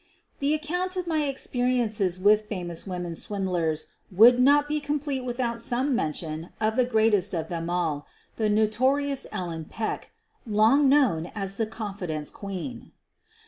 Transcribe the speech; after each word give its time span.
The 0.39 0.55
account 0.55 0.95
of 0.95 1.05
my 1.05 1.25
experiences 1.25 2.19
with 2.19 2.47
famous 2.47 2.87
woul 2.87 3.05
en 3.05 3.13
swindlers 3.13 3.93
would 4.11 4.39
not 4.39 4.67
be 4.67 4.79
complete 4.79 5.23
without 5.23 5.61
some 5.61 5.93
mention 5.95 6.49
of 6.59 6.75
the 6.75 6.85
greatest 6.85 7.35
of 7.35 7.49
them 7.49 7.69
all— 7.69 8.07
the 8.37 8.49
notorious 8.49 9.27
Ellen 9.31 9.65
Peek, 9.65 10.11
long 10.43 10.89
known 10.89 11.27
as 11.35 11.57
the 11.57 11.67
"Confidence 11.67 12.31
Queen.' 12.31 12.93